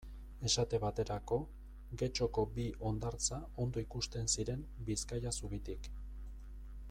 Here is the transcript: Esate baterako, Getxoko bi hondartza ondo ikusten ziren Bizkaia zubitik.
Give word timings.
Esate 0.49 0.77
baterako, 0.83 1.37
Getxoko 2.01 2.45
bi 2.55 2.65
hondartza 2.89 3.39
ondo 3.65 3.85
ikusten 3.85 4.35
ziren 4.37 4.67
Bizkaia 4.89 5.37
zubitik. 5.41 5.93